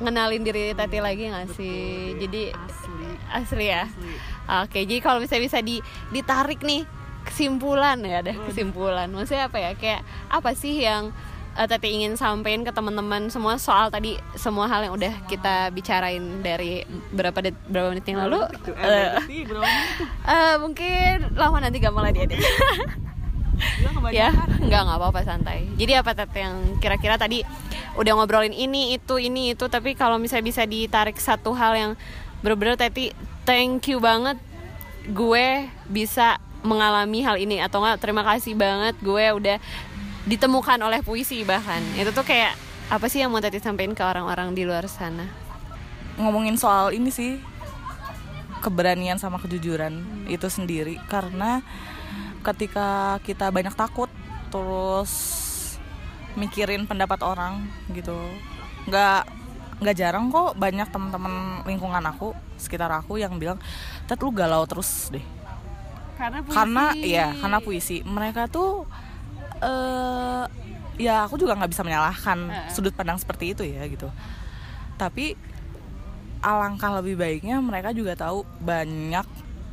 [0.00, 2.14] ngenalin diri Tati lagi nggak sih?
[2.14, 3.08] Betul, jadi asli.
[3.34, 3.84] asli ya?
[3.90, 4.14] Asli.
[4.46, 5.82] oke jadi kalau misalnya bisa di
[6.14, 6.86] ditarik nih
[7.26, 9.10] kesimpulan ya ada kesimpulan.
[9.10, 9.70] Maksudnya apa ya?
[9.74, 11.10] Kayak apa sih yang
[11.56, 16.44] uh, Tati ingin sampaikan ke teman-teman semua soal tadi semua hal yang udah kita bicarain
[16.44, 18.44] dari berapa det berapa menit yang lalu.
[18.68, 19.16] Uh,
[20.28, 22.40] uh, mungkin lama nanti gak malah dia deh
[24.12, 25.64] ya nggak nggak apa-apa santai.
[25.80, 27.40] Jadi apa tete yang kira-kira tadi
[27.96, 31.92] udah ngobrolin ini itu ini itu tapi kalau misalnya bisa ditarik satu hal yang
[32.44, 33.16] bener-bener teti
[33.48, 34.36] thank you banget
[35.08, 39.56] gue bisa mengalami hal ini atau enggak terima kasih banget gue udah
[40.26, 41.80] ditemukan oleh puisi bahkan.
[41.94, 42.58] Itu tuh kayak
[42.90, 45.26] apa sih yang mau tadi sampaikan ke orang-orang di luar sana?
[46.18, 47.38] Ngomongin soal ini sih
[48.60, 50.34] keberanian sama kejujuran hmm.
[50.34, 50.98] itu sendiri.
[51.06, 51.62] Karena
[52.42, 54.10] ketika kita banyak takut
[54.50, 55.12] terus
[56.38, 58.14] mikirin pendapat orang gitu
[58.86, 59.26] nggak
[59.82, 63.58] nggak jarang kok banyak teman-teman lingkungan aku sekitar aku yang bilang
[64.06, 65.24] tet lu galau terus deh.
[66.16, 66.56] Karena puisi.
[66.56, 67.96] karena ya karena puisi.
[68.06, 68.88] Mereka tuh
[69.62, 70.44] uh,
[70.96, 72.72] ya aku juga nggak bisa menyalahkan uh.
[72.72, 74.08] sudut pandang seperti itu ya gitu
[74.96, 75.36] tapi
[76.40, 79.24] alangkah lebih baiknya mereka juga tahu banyak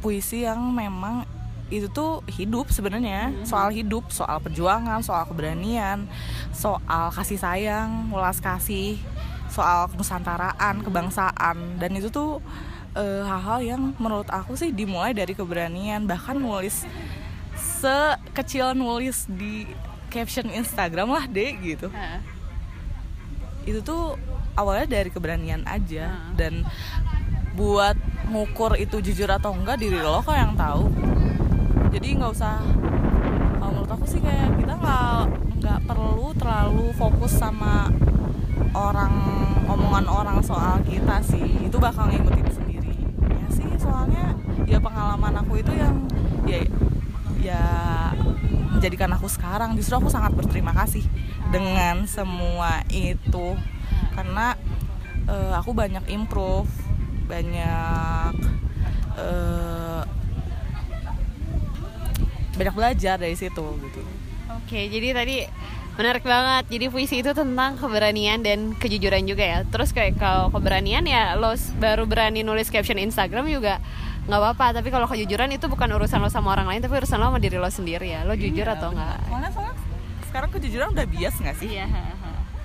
[0.03, 1.23] puisi yang memang
[1.71, 3.47] itu tuh hidup sebenarnya hmm.
[3.47, 6.05] soal hidup soal perjuangan soal keberanian
[6.51, 8.99] soal kasih sayang mulas kasih
[9.47, 12.43] soal kenusantaraan kebangsaan dan itu tuh
[12.93, 16.85] hal hal-hal yang menurut aku sih dimulai dari keberanian bahkan nulis
[17.83, 19.67] sekecil nulis di
[20.07, 21.91] caption Instagram lah deh gitu.
[21.91, 22.23] Ha.
[23.63, 24.19] itu tuh
[24.59, 26.15] awalnya dari keberanian aja.
[26.15, 26.35] Ha.
[26.39, 26.63] dan
[27.53, 27.93] buat
[28.33, 30.89] ngukur itu jujur atau enggak diri lo kok yang tahu.
[31.93, 32.57] Jadi nggak usah
[33.61, 35.21] kalau menurut aku sih kayak kita nggak
[35.61, 37.93] nggak perlu terlalu fokus sama
[38.73, 39.13] orang
[39.69, 41.69] omongan orang soal kita sih.
[41.69, 42.95] Itu bakal ngikutin sendiri.
[43.29, 44.33] Ya sih soalnya
[44.65, 46.09] ya pengalaman aku itu yang
[46.49, 46.65] ya
[47.43, 47.63] ya
[48.73, 49.75] menjadikan aku sekarang.
[49.75, 51.03] Justru aku sangat berterima kasih
[51.51, 53.59] dengan semua itu.
[54.15, 54.55] Karena
[55.27, 56.69] uh, aku banyak improve
[57.23, 58.35] banyak
[59.15, 60.03] uh,
[62.53, 64.01] banyak belajar dari situ gitu.
[64.53, 65.47] Oke jadi tadi
[65.93, 66.73] menarik banget.
[66.73, 69.59] Jadi puisi itu tentang keberanian dan kejujuran juga ya.
[69.65, 73.81] Terus kayak kalau keberanian ya lo baru berani nulis caption Instagram juga
[74.23, 77.27] nggak apa-apa tapi kalau kejujuran itu bukan urusan lo sama orang lain tapi urusan lo
[77.31, 78.23] sama diri lo sendiri ya.
[78.23, 79.75] Lo jujur iya, atau enggak soalnya soalnya
[80.31, 81.69] sekarang kejujuran udah bias nggak sih?
[81.75, 81.85] Iya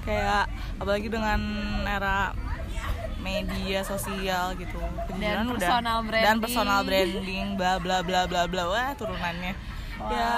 [0.08, 0.48] kayak
[0.80, 1.40] apalagi dengan
[1.84, 2.32] era
[3.20, 4.80] media sosial gitu.
[5.10, 5.70] Kejujuran dan udah
[6.06, 6.24] branding.
[6.24, 8.64] dan personal branding bla bla bla bla bla.
[8.72, 9.52] Wah turunannya.
[9.98, 10.14] Wow.
[10.14, 10.34] ya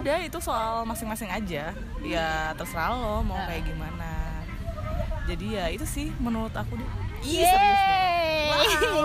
[0.00, 1.76] udah itu soal masing-masing aja.
[2.00, 4.42] Ya terserah lo mau kayak gimana.
[5.28, 6.90] Jadi ya itu sih menurut aku deh.
[7.24, 8.03] Iya serius wow.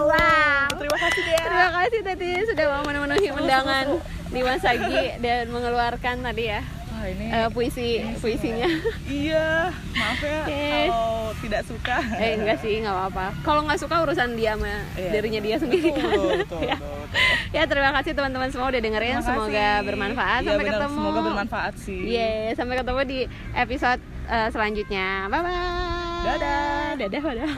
[0.10, 0.68] Wow.
[0.78, 1.38] Terima kasih deh.
[1.42, 3.86] Terima kasih tadi sudah mau memenuhi undangan
[4.30, 6.62] di Wasagi dan mengeluarkan tadi ya.
[7.00, 8.68] Wah, ini uh, puisi puisinya.
[9.08, 10.92] Iya, maaf ya okay.
[10.92, 11.98] kalau tidak suka.
[12.20, 13.26] Eh enggak sih, nggak apa-apa.
[13.48, 15.10] Kalau nggak suka urusan dia sama iya.
[15.16, 15.96] dirinya dia sendiri.
[15.96, 16.76] Betul, betul, ya.
[16.76, 17.56] betul, betul.
[17.56, 19.16] ya terima kasih teman-teman semua udah dengerin.
[19.24, 20.42] Semoga bermanfaat.
[20.44, 21.00] Ya, sampai benar, ketemu.
[21.00, 22.00] Semoga bermanfaat sih.
[22.04, 23.20] Iya, yeah, sampai ketemu di
[23.56, 25.08] episode uh, selanjutnya.
[25.32, 26.24] Bye bye.
[26.28, 27.00] Dadah.
[27.00, 27.54] Dadah, dadah.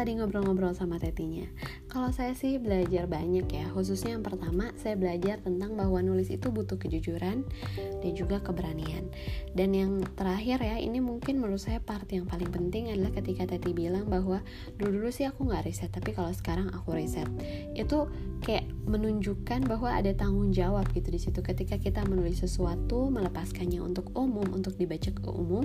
[0.00, 1.44] tadi ngobrol-ngobrol sama tetinya?
[1.92, 6.48] Kalau saya sih belajar banyak ya, khususnya yang pertama saya belajar tentang bahwa nulis itu
[6.48, 7.44] butuh kejujuran
[7.76, 9.12] dan juga keberanian.
[9.52, 13.76] Dan yang terakhir ya, ini mungkin menurut saya part yang paling penting adalah ketika Teti
[13.76, 14.40] bilang bahwa
[14.80, 17.28] dulu-dulu sih aku nggak riset, tapi kalau sekarang aku riset.
[17.76, 18.08] Itu
[18.40, 24.08] kayak menunjukkan bahwa ada tanggung jawab gitu di situ ketika kita menulis sesuatu, melepaskannya untuk
[24.16, 25.62] umum, untuk dibaca ke umum,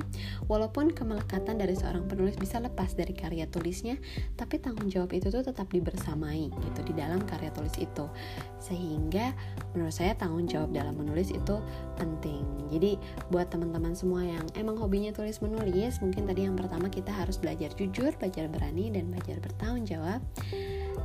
[0.52, 3.96] walaupun kemelekatan dari seorang penulis bisa lepas dari karya tulisnya
[4.34, 8.06] tapi tanggung jawab itu tuh tetap dibersamai gitu di dalam karya tulis itu.
[8.60, 9.32] Sehingga
[9.78, 11.62] menurut saya tanggung jawab dalam menulis itu
[11.96, 12.44] penting.
[12.74, 12.98] Jadi
[13.30, 17.72] buat teman-teman semua yang emang hobinya tulis menulis mungkin tadi yang pertama kita harus belajar
[17.78, 20.20] jujur belajar berani dan belajar bertanggung jawab.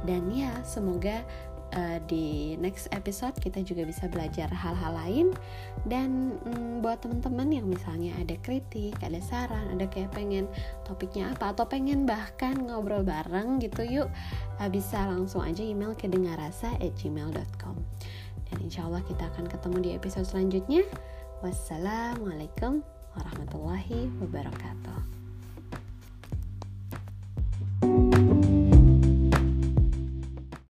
[0.09, 1.21] Dan ya semoga
[1.77, 5.27] uh, di next episode kita juga bisa belajar hal-hal lain.
[5.87, 10.51] Dan um, buat teman-teman yang misalnya ada kritik, ada saran, ada kayak pengen
[10.85, 14.09] topiknya apa atau pengen bahkan ngobrol bareng gitu yuk
[14.59, 17.77] uh, bisa langsung aja email ke dengarrasa@gmail.com
[18.51, 20.83] dan insya Allah kita akan ketemu di episode selanjutnya.
[21.41, 22.85] Wassalamualaikum
[23.17, 25.20] warahmatullahi wabarakatuh